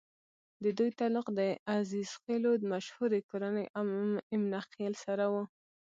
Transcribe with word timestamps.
ددوي 0.63 0.91
تعلق 0.99 1.27
د 1.39 1.41
عزيخېلو 1.71 2.51
مشهورې 2.71 3.19
کورنۍ 3.29 3.65
اِمنه 4.33 4.59
خېل 4.71 4.93
سره 5.05 5.25
وو 5.33 5.43